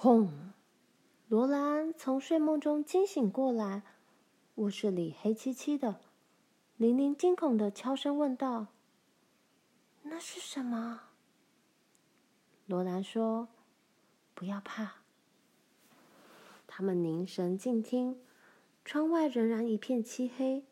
[0.00, 0.30] 轰！
[1.26, 3.82] 罗兰从睡梦中惊醒过来，
[4.54, 5.98] 卧室里黑漆漆的。
[6.76, 8.68] 玲玲惊恐地悄声问道
[10.02, 11.08] ：“那是什么？”
[12.66, 13.48] 罗兰说
[14.36, 14.98] ：“不要怕。”
[16.68, 18.20] 他们凝神静听，
[18.84, 20.62] 窗外仍然一片漆黑，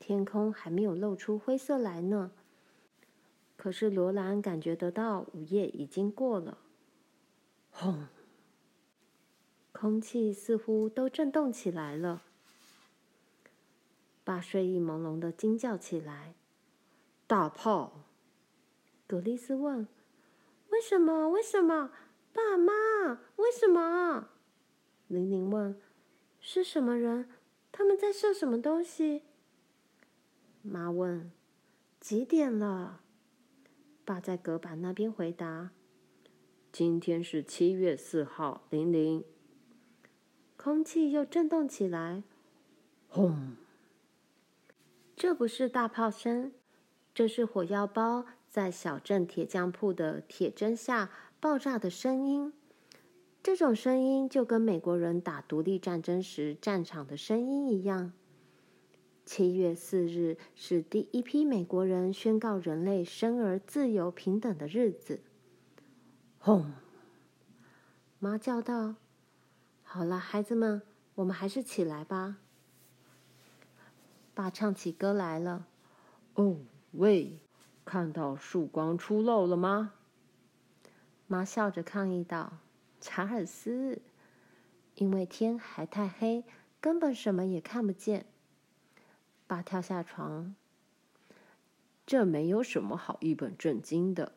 [0.00, 2.32] 天空还没有露出灰色来呢。
[3.56, 6.58] 可是罗兰感觉得到午夜已经过了。
[7.70, 8.08] 轰！
[9.84, 12.22] 空气似乎都震动起来了。
[14.24, 16.34] 爸睡意朦胧的惊叫起来
[17.28, 18.06] ：“大炮！”
[19.06, 19.86] 葛丽丝问
[20.72, 21.28] ：“为什么？
[21.28, 21.90] 为什么？
[22.32, 22.72] 爸妈，
[23.36, 24.30] 为什么？”
[25.08, 25.78] 玲玲问
[26.40, 27.28] ：“是什么人？
[27.70, 29.24] 他们在射什么东西？”
[30.64, 31.30] 妈问
[32.00, 33.02] ：“几点了？”
[34.06, 35.72] 爸在隔板那边回答
[36.72, 39.22] ：“今天是七月四号。”玲玲。
[40.64, 42.22] 空气又震动起来，
[43.08, 43.54] 轰！
[45.14, 46.52] 这不是大炮声，
[47.12, 52.54] 这是火药包在小镇铁匠铺的铁砧下爆炸的声音。
[53.42, 58.14] 这种声音就跟美国人打独立战争时战场的声音一样。
[59.26, 65.20] 七月四日是第一批美国人宣告人类生而自由平等的日子。
[66.38, 66.72] 轰！
[68.18, 68.94] 妈叫道。
[69.96, 70.82] 好了，孩子们，
[71.14, 72.38] 我们还是起来吧。
[74.34, 75.68] 爸唱起歌来了。
[76.34, 76.56] 哦，
[76.90, 77.38] 喂，
[77.84, 79.92] 看到曙光出露了吗？
[81.28, 82.58] 妈笑着抗议道
[83.00, 84.02] ：“查尔斯，
[84.96, 86.42] 因为天还太黑，
[86.80, 88.26] 根本什么也看不见。”
[89.46, 90.56] 爸跳下床。
[92.04, 94.32] 这没有什么好一本正经的。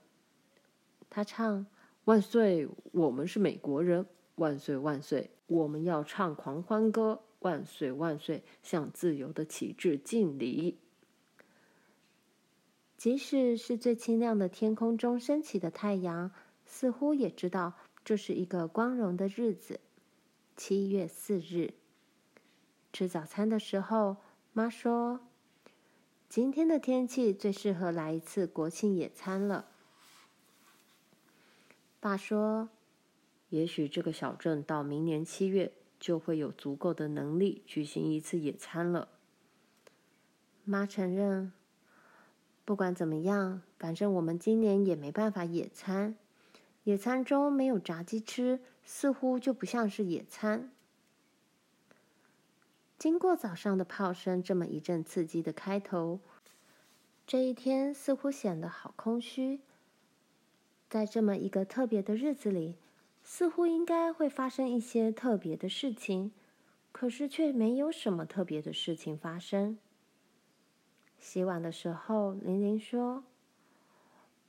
[1.09, 1.65] 他唱
[2.05, 4.05] ：“万岁，我们是美国人。”
[4.37, 5.31] 万岁万岁！
[5.47, 8.43] 我们要唱狂欢歌，万岁万岁！
[8.61, 10.77] 向自由的旗帜敬礼。
[12.97, 16.31] 即使是最清亮的天空中升起的太阳，
[16.65, 17.73] 似乎也知道
[18.03, 19.79] 这是一个光荣的日子。
[20.57, 21.73] 七月四日，
[22.91, 24.17] 吃早餐的时候，
[24.51, 25.21] 妈说
[26.27, 29.67] ：“今天的天气最适合来一次国庆野餐了。”
[32.01, 32.67] 爸说。
[33.49, 39.07] 也许这个小镇到明年七月就会有足够的能力举行一次野餐了。
[40.65, 41.53] 妈承认，
[42.65, 46.15] 不管怎么样，反正我们今年也没办法野餐。
[46.83, 50.69] 野餐中没有炸鸡吃，似乎就不像是野餐。
[52.99, 56.19] 经过早上的炮声这么一阵刺激的开头，
[57.25, 59.61] 这一天似乎显得好空虚。
[60.89, 62.75] 在这么一个特别的日子里。
[63.29, 66.31] 似乎应该会发生一些特别的事情，
[66.93, 69.77] 可是却没有什么特别的事情发生。
[71.19, 73.25] 洗碗的时候，玲玲说：“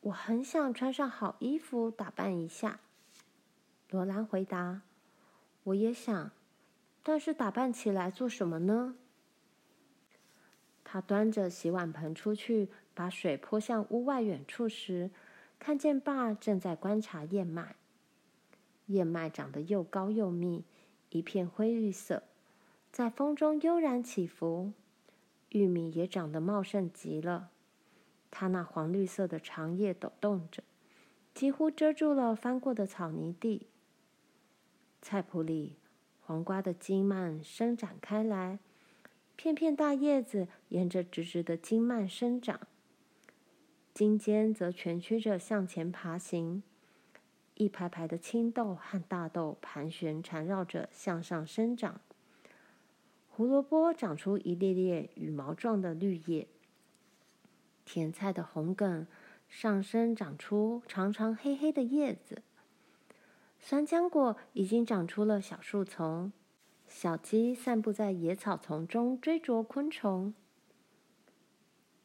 [0.03, 2.78] 我很想穿上好衣服，打扮一下。”
[3.91, 4.83] 罗兰回答
[5.65, 6.31] ：“我也想，
[7.03, 8.95] 但是打扮起来做什么呢？”
[10.84, 15.10] 她端着洗碗盆出去，把水泼向屋外远处时，
[15.59, 17.75] 看见爸正在观察燕麦。
[18.88, 20.65] 燕麦长得又高又密，
[21.10, 22.25] 一片灰绿色，
[22.93, 24.72] 在风中悠然起伏。
[25.50, 27.48] 玉米也长得茂盛极了，
[28.31, 30.62] 它那黄绿色的长叶抖动着，
[31.32, 33.66] 几乎遮住了翻过的草泥地。
[35.00, 35.77] 菜圃里，
[36.21, 38.59] 黄瓜的茎蔓伸展开来，
[39.37, 42.60] 片片大叶子沿着直直的茎蔓生长，
[43.94, 46.62] 茎尖则蜷曲着向前爬行。
[47.59, 52.01] 一排排的青豆和大豆盘旋缠绕着向上生长，
[53.29, 56.47] 胡萝卜长出一列列羽毛状的绿叶，
[57.85, 59.09] 甜菜的红梗
[59.49, 62.43] 上生长出长长黑黑的叶子，
[63.59, 66.33] 酸浆果已经长出了小树丛，
[66.87, 70.33] 小鸡散步在野草丛中追逐昆虫。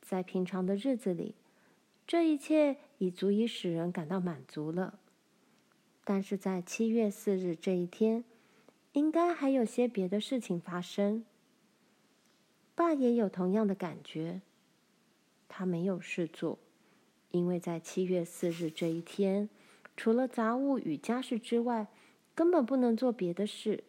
[0.02, 1.36] 在平常的日子里，
[2.08, 4.98] 这一切已足以使人感到满足了。
[6.04, 8.24] 但是在七月四日这一天，
[8.92, 11.26] 应该还有些别的事情发生。
[12.76, 14.42] 爸也有同样的感觉。
[15.48, 16.58] 他没有事做，
[17.32, 19.50] 因为在七月四日这一天，
[19.96, 21.88] 除了杂物与家事之外，
[22.34, 23.84] 根本不能做别的事。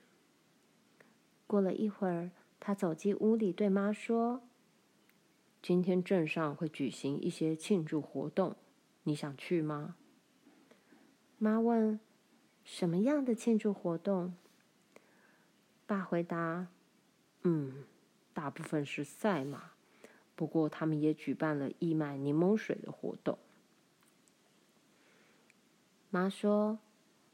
[1.46, 4.43] 过了一会儿，他走进屋里，对妈说
[5.62, 8.55] ：“今天镇上会举行一些庆祝活动，
[9.05, 9.96] 你想去吗？”
[11.38, 12.00] 妈问
[12.64, 14.34] ：“什么样的庆祝活动？”
[15.86, 16.69] 爸回答
[17.42, 17.84] ：“嗯，
[18.32, 19.72] 大部分是赛马，
[20.34, 23.38] 不过他们也举办了义卖柠檬水的活动。”
[26.10, 26.78] 妈说：“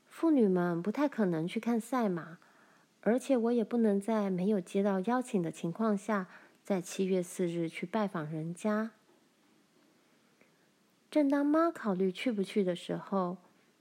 [0.09, 2.39] 妇女们不太可能去看赛马，
[3.03, 6.27] 而且我也不能在没有接到邀请的情况下，
[6.65, 8.91] 在七月四日去拜访人家。”
[11.11, 13.37] 正当妈考虑去不去的时候，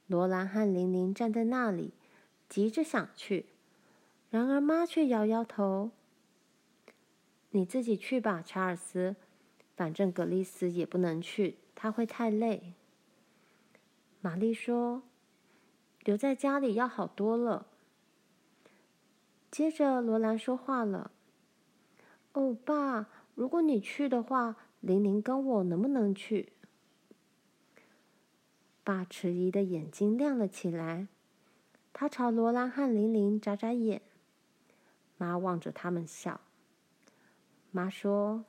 [0.10, 1.94] 罗兰和玲玲站在那里，
[2.50, 3.46] 急着想去。
[4.32, 5.92] 然而，妈却摇摇头
[7.52, 9.16] ：“你自己去吧，查尔斯。
[9.76, 12.74] 反正格丽斯也不能去，她会太累。”
[14.20, 15.04] 玛丽说
[16.04, 17.68] ：“留在家里要好多了。”
[19.52, 21.12] 接着，罗兰说话了
[22.34, 26.54] ：“哦，爸，如果你去的话，玲玲跟我能不能去？”
[28.90, 31.10] 爸迟疑的眼睛亮了起来，
[31.94, 34.02] 他朝罗兰和玲玲眨眨眼。
[35.16, 36.42] 妈望着他们笑。
[37.70, 38.46] 妈说：“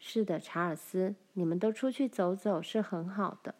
[0.00, 3.54] 是的，查尔斯，你们都出去走走是很好的。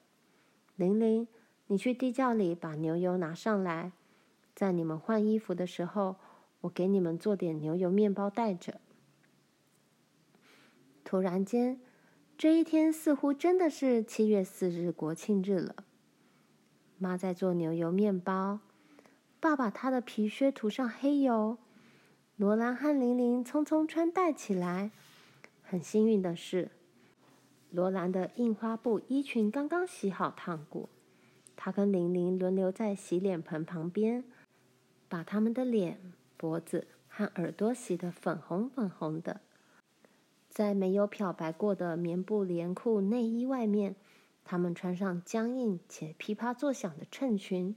[0.74, 1.28] 玲玲，
[1.68, 3.92] 你去地窖里把牛油拿上来，
[4.56, 6.16] 在你们换衣服的时候，
[6.62, 8.80] 我给你们做点牛油面包带着。”
[11.04, 11.80] 突然间，
[12.36, 15.76] 这一天似乎真的是七月四日国庆日了。
[16.98, 18.60] 妈在做牛油面包，
[19.38, 21.58] 爸爸他的皮靴涂上黑油。
[22.36, 24.90] 罗兰和玲玲匆匆穿戴起来。
[25.62, 26.70] 很幸运的是，
[27.70, 30.88] 罗兰的印花布衣裙刚刚洗好烫过。
[31.54, 34.24] 她跟玲玲轮流在洗脸盆旁边，
[35.08, 39.40] 把他们的脸、脖子和耳朵洗得粉红粉红的。
[40.52, 43.96] 在没有漂白过的棉布连裤内衣外面，
[44.44, 47.74] 他们穿上僵硬且噼啪作响的衬裙。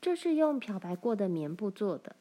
[0.00, 2.16] 这是用漂白过的棉布做的。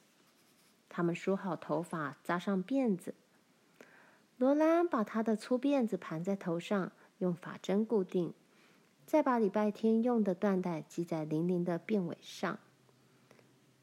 [0.88, 3.16] 他们梳好头发，扎上辫子。
[4.38, 8.36] 罗兰把她的粗辫子盘在头上，用发针固定，
[9.08, 12.60] 再把礼拜天用的缎带系在玲玲的辫尾上。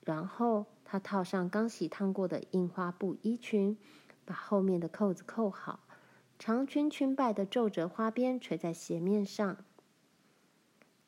[0.04, 3.76] 然后，她套上刚洗烫过的印花布衣裙，
[4.28, 5.80] 把后面的扣子扣好，
[6.38, 9.56] 长裙裙摆的皱褶花边垂在鞋面上。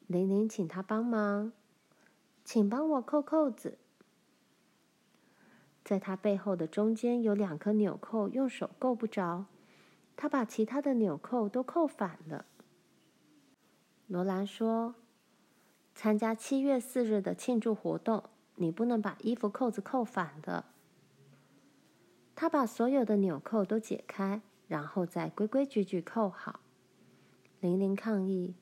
[0.07, 1.53] 玲玲请他帮忙，
[2.43, 3.77] 请帮我扣扣子。
[5.85, 9.45] 在他背后的中间有两颗纽扣，用手够不着。
[10.17, 12.47] 他把其他的纽扣都扣反了。
[14.07, 14.95] 罗兰说
[15.95, 18.25] ：“参加七月四日的庆祝活动，
[18.55, 20.65] 你不能把衣服扣子扣反的。”
[22.41, 26.61] 他把所有的纽扣都解开，然后再规规矩矩扣好。
[27.61, 28.55] 玲玲抗议：“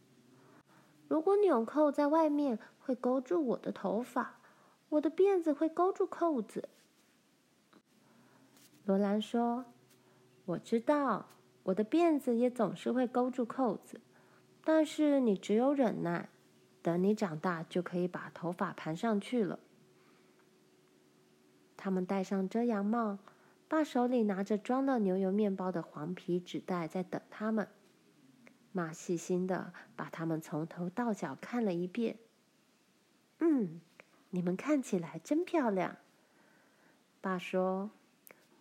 [1.07, 4.41] 如果纽扣在外面，会勾住我的头发，
[4.89, 6.69] 我的辫子会勾住扣子。”
[8.85, 9.67] 罗兰说
[10.47, 11.27] ：“我知道，
[11.63, 14.01] 我的辫子也总是会勾住扣子，
[14.65, 16.29] 但是你只有忍耐，
[16.83, 19.61] 等你长大就可以把头发盘上去了。”
[21.79, 23.19] 他们戴上遮阳帽，
[23.69, 27.69] 爸手里拿着装了牛油面包的黄皮纸袋，在等他们。
[28.73, 32.17] 妈细心的把他们从头到脚看了一遍。
[33.41, 33.81] “嗯，
[34.31, 35.97] 你们看起来真漂亮。”
[37.21, 37.91] 爸说。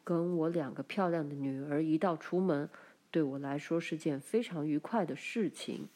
[0.04, 2.70] 跟我两个漂亮的女儿一道出门，
[3.12, 5.90] 对我来说是件非常愉快的事情。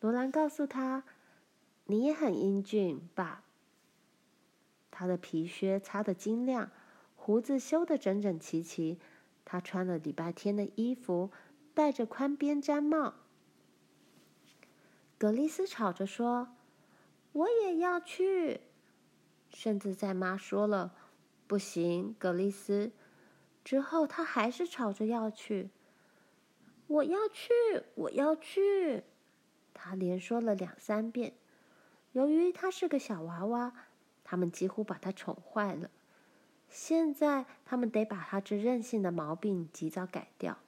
[0.00, 1.02] 罗兰告诉他
[1.88, 3.42] ：“你也很英俊，爸。”
[4.92, 6.70] 他的皮靴擦得晶亮，
[7.22, 8.98] 胡子修得整整齐齐。
[9.44, 11.30] 他穿了礼拜天的衣服，
[11.74, 13.12] 戴着宽边毡帽。
[15.18, 16.56] 格丽斯吵着说
[17.32, 18.62] ：“我也要去。”
[19.52, 20.94] 甚至在妈说了。
[21.46, 22.90] 不行，格丽斯。
[23.62, 25.68] 之后，他还是吵着要去。
[26.86, 27.52] 我要去，
[27.96, 29.04] 我要去。
[29.74, 31.34] 他连说了两三遍。
[32.12, 33.74] 由于他是个小娃娃，
[34.24, 35.90] 他们几乎把他宠坏了。
[36.70, 40.58] 现在，他们得把他这任性的毛病及早改掉。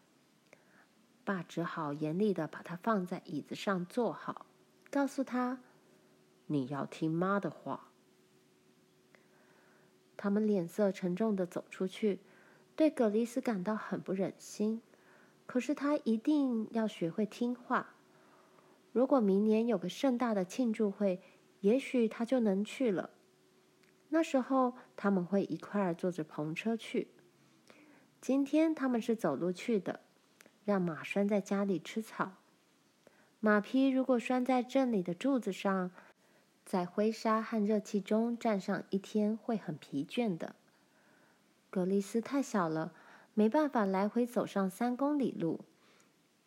[1.25, 4.47] 爸只好严厉的把他放在椅子上坐好，
[4.91, 5.61] 告诉他
[6.49, 7.89] ：“你要听妈的话。”
[10.19, 12.19] 他们脸色沉重的走出去，
[12.75, 14.83] 对葛丽斯感到很不忍心。
[15.47, 17.95] 可是他一定要学会听话。
[18.93, 21.21] 如果明年有个盛大的庆祝会，
[21.61, 23.11] 也许他就能去了。
[24.15, 27.09] 那时候他们会一块儿坐着篷车去。
[28.21, 30.01] 今天他们是走路去的，
[30.67, 32.33] 让马拴在家里吃草。
[33.41, 35.91] 马匹如果拴在镇里的柱子上，
[36.67, 40.55] 在灰沙和热气中站上一天会很疲倦的。
[41.71, 42.93] 格丽斯太小了，
[43.33, 45.61] 没办法来回走上三公里路。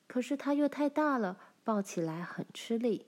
[0.05, 3.07] 可是它又太大了，抱起来很吃力。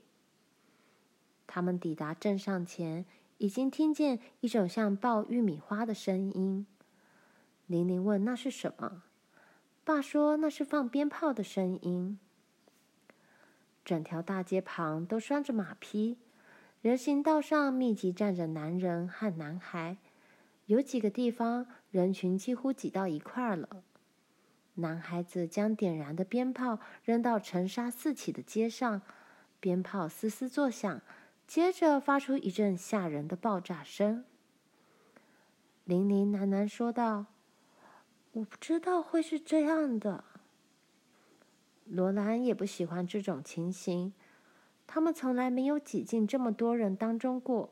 [1.46, 3.06] 他们抵达镇上前，
[3.38, 6.66] 已经听见一种像爆玉米花的声音。
[7.66, 9.04] 玲玲问：“那是什么？”
[9.84, 12.20] 爸说：“那是放鞭炮的声音。”
[13.86, 16.18] 整条大街旁都拴着马匹，
[16.82, 19.98] 人行道上密集站着男人和男孩，
[20.66, 23.84] 有几个地方人群几乎挤到一块儿了。
[24.76, 29.02] 男孩子将点燃的鞭炮扔到尘沙四起的街上，
[29.60, 31.02] 鞭炮嘶嘶作响，
[31.48, 34.26] 接着发出一阵吓人的爆炸声。
[35.86, 37.28] 玲玲喃喃说道
[38.34, 40.26] ：“我不知道会是这样的。”
[41.88, 44.12] 罗兰也不喜欢这种情形，
[44.86, 47.70] 他们从来没有挤进这么多人当中过。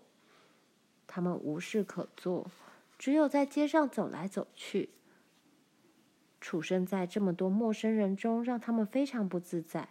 [1.06, 2.50] 他们无事可做，
[2.98, 4.90] 只有在街上走来走去。
[6.40, 9.90] 处身在这么多陌生人中，让他们非常不自在。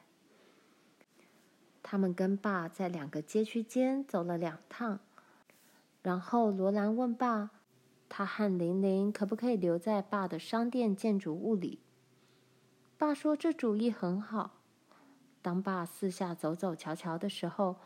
[1.86, 5.00] 他们跟爸在两个街区间走了两趟，
[6.02, 7.50] 然后罗兰问爸
[8.08, 11.80] ：“他和玲玲可不可以留在爸的商店建筑物里？”
[12.96, 14.54] 爸说：“这主意很好。
[15.42, 17.76] 当爸四下走走瞧瞧的时候，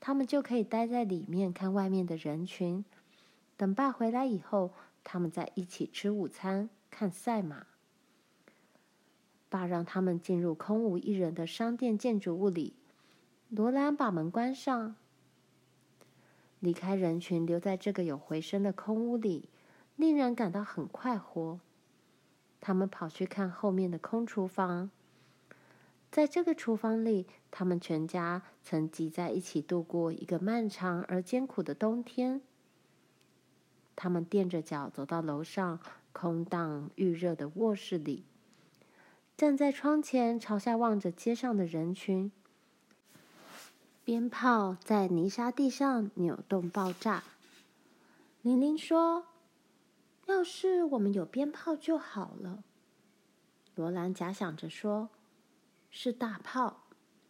[0.00, 2.82] 他们就可以待在里面看外面的人群。
[3.58, 4.72] 等爸回来以后，
[5.04, 7.66] 他们再一起吃午餐，看赛马。”
[9.50, 12.74] 爸让他们进入空无一人的商店建筑物里。
[13.48, 14.96] 罗兰把门关上，
[16.58, 19.48] 离开人群，留在这个有回声的空屋里，
[19.96, 21.60] 令人感到很快活。
[22.60, 24.90] 他们跑去看后面的空厨房，
[26.10, 32.40] 在这个厨房里，他们全家曾挤在一起度过一个漫长而艰苦的冬天。
[33.94, 35.78] 他们垫着脚走到楼上
[36.12, 38.24] 空荡预热的卧室里。
[39.36, 42.32] 站在窗前，朝下望着街上的人群。
[44.04, 47.24] 鞭炮在泥沙地上扭动爆炸。
[48.42, 49.24] 玲玲说
[50.28, 52.62] ：“要是我们有鞭炮就好了。”
[53.74, 55.08] 罗兰假想着说
[55.90, 56.82] ：“是大炮。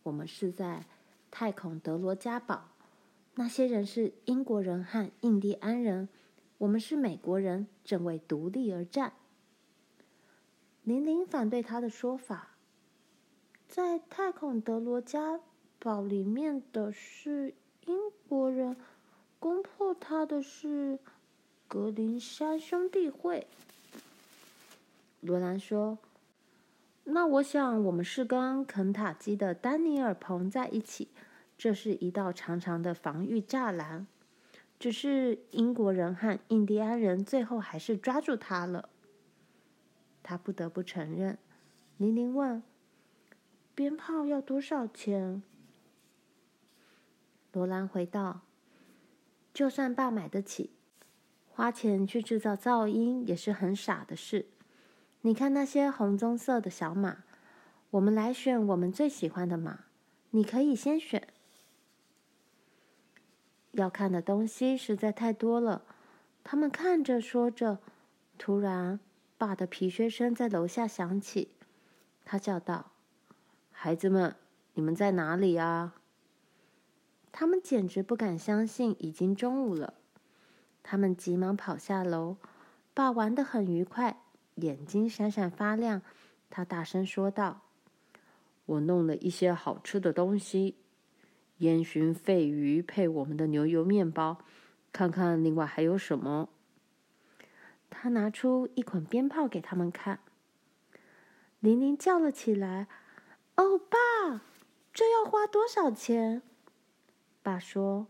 [0.02, 0.84] 我们是在
[1.30, 2.64] 太孔德罗加堡，
[3.36, 6.08] 那些人是英国人和印第安人，
[6.58, 9.12] 我们是美国人，正为独立而战。”
[10.82, 12.56] 玲玲反对他的说法，
[13.68, 15.40] 在太孔德罗加
[15.84, 17.52] 堡里面的是
[17.84, 18.74] 英国人，
[19.38, 20.98] 攻破他的是
[21.68, 23.46] 格林山兄弟会。
[25.20, 25.98] 罗兰说
[27.04, 31.08] ：“那我想我们是跟肯塔基的丹尼尔彭在一起，
[31.58, 34.06] 这是一道长长的防御栅栏，
[34.78, 38.88] 只是英国人和印第安人最后还是抓住他了。”
[40.24, 41.36] 他不得不承认。
[41.98, 42.62] 玲玲问
[43.76, 45.42] ：“鞭炮要多少钱？”
[47.54, 48.42] 罗兰回道
[49.54, 50.70] ：“就算爸买得起，
[51.48, 54.46] 花钱去制造噪音也是很傻的事。
[55.22, 57.24] 你看那些红棕色的小马，
[57.90, 59.84] 我们来选我们最喜欢的马。
[60.30, 61.26] 你可以先选。
[63.70, 65.84] 要看的东西实在太多了。”
[66.44, 67.78] 他们看着说着，
[68.36, 69.00] 突然。
[69.36, 71.48] 爸的皮靴声在楼下响起，
[72.24, 72.92] 他叫道
[73.72, 74.36] ：“孩子们，
[74.74, 75.96] 你们在哪里啊？”
[77.36, 79.94] 他们简直不敢相信已经中午了。
[80.84, 82.36] 他们急忙跑下楼。
[82.94, 84.20] 爸玩得很愉快，
[84.54, 86.00] 眼睛闪闪发亮。
[86.48, 87.62] 他大声说道
[88.66, 90.76] ：“我弄了一些好吃的东西，
[91.58, 94.38] 烟熏鯡鱼配我们的牛油面包。
[94.92, 96.48] 看看另外还有什么。”
[97.90, 100.20] 他拿出一捆鞭炮给他们看，
[101.58, 102.86] 玲玲叫了起来
[103.56, 104.42] ：“哦，爸，
[104.92, 106.42] 这要花多少钱？”
[107.44, 108.06] 爸说：“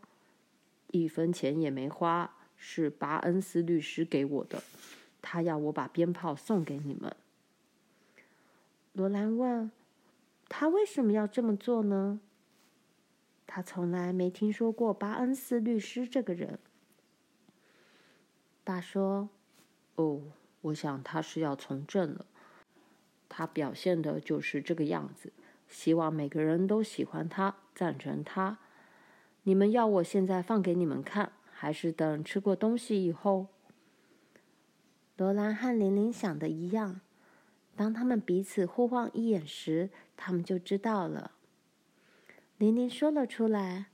[0.92, 4.62] 一分钱也没花，是巴恩斯律师给我的，
[5.20, 7.14] 他要我把鞭炮送给你们。”
[8.94, 9.72] 罗兰问
[10.48, 12.20] ：“他为什么要这么做呢？”
[13.44, 16.60] 他从来没听说过巴恩斯律师这个人。
[18.62, 19.28] 爸说。
[19.96, 20.22] 哦，
[20.60, 22.24] 我想他是要从政了。
[23.28, 25.32] 他表现的就是这个样子，
[25.68, 28.58] 希望每个人都喜欢他，赞成他。
[29.44, 33.46] 你们要我现在放给你们看，还是等吃过东西以后？
[35.16, 37.00] 罗兰和玲玲想的一样。
[37.76, 41.32] 当他们彼此互望一眼时，他们就知道了。
[42.56, 43.86] 玲玲说了出来：“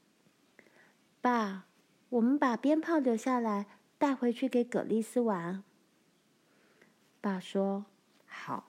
[1.20, 1.66] 爸，
[2.10, 3.66] 我们把鞭炮留下来，
[3.98, 5.64] 带回去给葛丽丝玩。”
[7.20, 7.86] 爸说
[8.26, 8.66] ：“好。”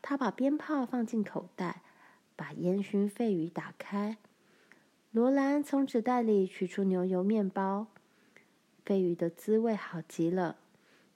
[0.00, 1.82] 他把鞭炮放进口袋，
[2.36, 4.18] 把烟熏肺鱼打开。
[5.18, 7.88] 罗兰从纸袋里取出牛油面包，
[8.84, 10.58] 飞鱼的滋味好极了。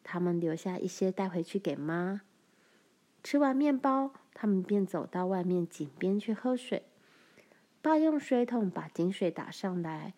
[0.02, 2.22] 他们留下一些带回去给妈。
[3.22, 6.82] 吃完面包，他们便走到外面井边去喝水。
[7.80, 10.14] 爸用水桶把井水打上来，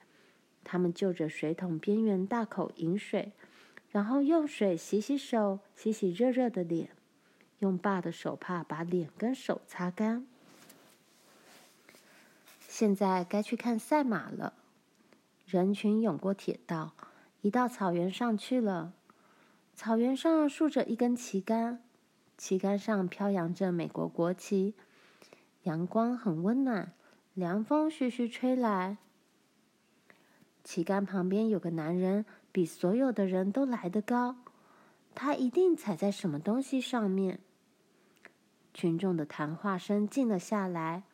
[0.65, 3.33] 他们就着水桶边缘大口饮水，
[3.91, 6.89] 然后用水洗洗手，洗洗热热的脸。
[7.59, 10.27] 用爸的手帕把脸跟手擦干。
[12.77, 14.53] 现在该去看赛马了，
[15.47, 16.91] 人群涌过铁道，
[17.41, 18.95] 移到草原上去了。
[19.77, 21.85] 草原上竖着一根旗杆，
[22.37, 24.75] 旗杆上飘扬着美国国旗。
[25.63, 26.93] 阳光很温暖，
[27.35, 28.97] 凉风徐徐吹来。
[30.65, 34.35] 旗杆旁边有个男人，比所有的人都来得高，
[35.15, 37.39] 他一定踩在什么东西上面。
[38.73, 41.05] 群众的谈话声静了下来，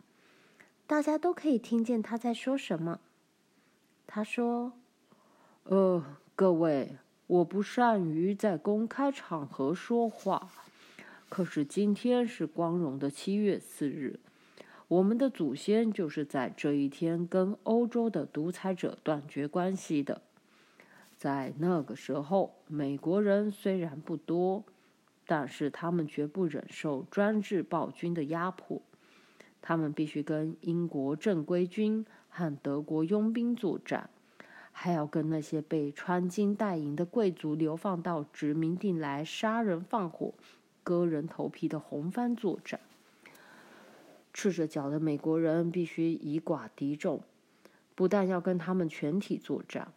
[0.91, 2.99] 大家都可以听见他在说什么。
[4.09, 4.73] 他说
[5.63, 6.05] ：“呃，
[6.35, 6.97] 各位，
[7.29, 10.51] 我不善于在公开场合说话，
[11.29, 14.19] 可是今天是光荣的七月四日，
[14.89, 20.23] 我们的祖先就是在这一天跟欧洲的独裁者断绝关系的。
[21.17, 24.65] 在那个时候，美国人虽然不多。”
[25.25, 28.83] 但是他们绝不忍受专制暴君的压迫，
[29.63, 34.11] 他们必须跟英国正规军和德国佣兵作战，
[34.73, 40.33] 还要跟那些被穿金戴银的贵族流放到殖民地来杀人放火、
[40.83, 42.81] 割人头皮的红番作战。
[44.33, 47.21] 赤着脚的美国人必须以寡敌众，
[47.95, 49.93] 不但要跟他们全体作战，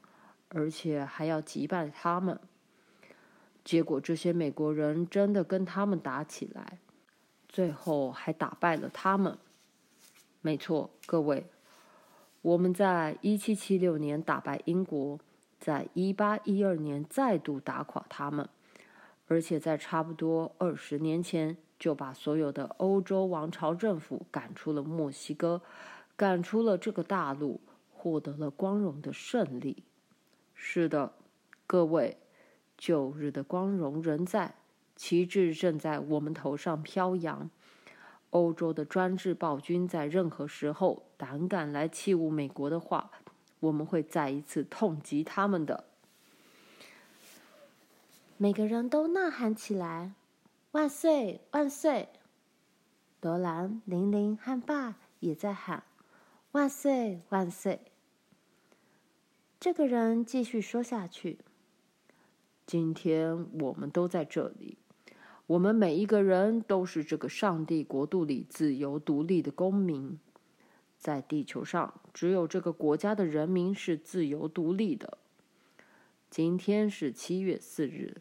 [0.50, 2.40] 而且还要击败他们。
[3.64, 6.80] 结果，这些美国人真的跟他们打起来，
[7.48, 9.38] 最后还打败了他们。
[10.46, 11.46] 没错，各位，
[12.42, 15.18] 我们在一七七六年打败英国，
[15.58, 18.50] 在一八一二年再度打垮他们，
[19.28, 25.62] 而且在差不多二十年前就把所有的欧洲王朝政府赶出了墨西哥，
[26.18, 27.62] 赶出了这个大陆，
[27.94, 29.84] 获得了光荣的胜利。
[30.54, 31.14] 是的，
[31.66, 32.18] 各位。
[32.76, 34.56] 旧日的光荣仍在，
[34.98, 37.50] 旗帜正在我们头上飘扬。
[38.34, 43.12] 欧洲的专制暴君在任何时候胆敢来欺侮美国的话，
[43.60, 45.86] 我们会再一次痛击他们的。
[48.38, 50.14] 每个人都呐喊起来
[50.74, 52.10] ：“万岁，万岁！”
[53.22, 55.84] 罗兰、玲玲和爸也在喊
[56.54, 57.80] ：“万岁，万岁！”
[59.62, 61.38] 这个人继续说下去。
[62.66, 64.80] 今天我们都在这里，
[65.54, 70.18] 我们每一个人都是这个上帝国度里自由独立的公民。
[70.98, 75.20] 在地球上，只有这个国家的人民是自由独立的。
[76.32, 78.18] 今天是七月四日，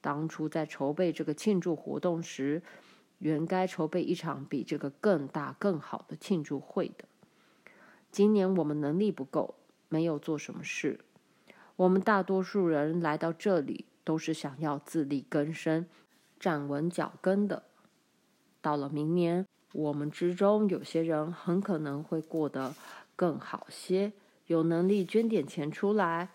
[0.00, 2.62] 当初在筹备这个庆祝活动时，
[3.18, 7.04] 原该筹备一场比这个更大、更好的庆祝会的。
[8.10, 9.56] 今年我们能力不够，
[9.90, 11.00] 没有做什么事。
[11.76, 15.86] 我们大多数人来到这里，都是想要自力更生、
[16.42, 17.62] 站稳脚跟的。
[18.60, 22.74] 到了明年，我们之中有些人很可能会过得
[23.14, 24.12] 更好些，
[24.48, 26.30] 有能力捐点钱出来。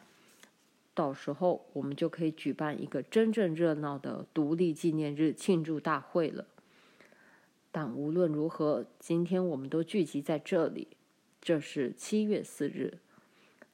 [0.94, 6.46] 到时候，我们就可以举办一个真正热闹的独立纪念日庆祝大会了。
[7.74, 10.88] 但无论如何，今天我们都聚集在这里，
[11.42, 13.00] 这是七月四日，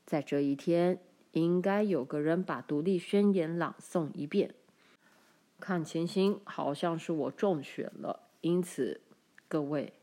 [0.03, 0.99] 在这一天。
[1.33, 4.53] 应该有个人把独立宣言朗诵一遍。
[5.63, 8.99] 看情形，好像是我中选了，因此，
[9.47, 9.93] 各位，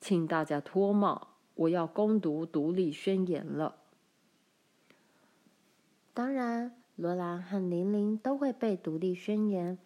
[0.00, 3.76] 请大家脱帽，我要攻读独立宣言了。
[6.12, 9.78] 当然，罗兰和玲玲都会背独立宣言，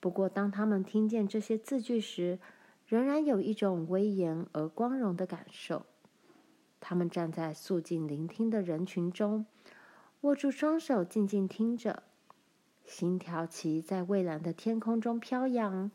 [0.00, 2.38] 不过当他们听见这些字句时，
[2.86, 5.86] 仍然有一种威严而光荣的感受。
[6.78, 9.46] 他们站在肃静聆听的人群中。
[10.20, 12.02] 握住双手，静静听着，
[12.90, 15.92] 星条旗在蔚蓝的天空中飘扬。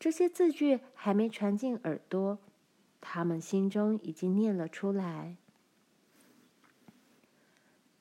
[0.00, 2.38] 这些字句还没传进耳朵，
[3.00, 5.36] 他们心中已经念了出来。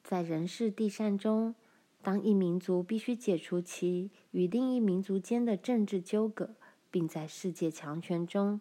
[0.04, 1.54] 在人世地善中，
[2.02, 6.56] 当一民族必须解除其与另一民族间的政治纠葛，
[6.90, 8.60] 并在世界强权中，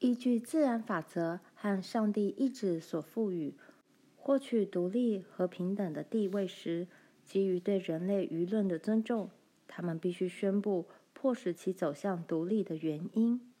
[0.00, 3.54] 依据自然法则和上帝意志所赋予。
[4.16, 6.86] 获取独立和平等的地位时，
[7.24, 9.30] 基于对人类舆论的尊重，
[9.68, 13.51] 他们必须宣布迫使其走向独立的原因。